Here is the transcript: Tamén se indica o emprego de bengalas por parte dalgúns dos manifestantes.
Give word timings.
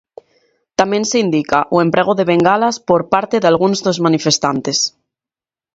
Tamén 0.79 1.03
se 1.09 1.17
indica 1.25 1.59
o 1.75 1.77
emprego 1.85 2.11
de 2.15 2.27
bengalas 2.31 2.75
por 2.89 3.01
parte 3.13 3.35
dalgúns 3.43 3.79
dos 3.85 4.01
manifestantes. 4.05 4.77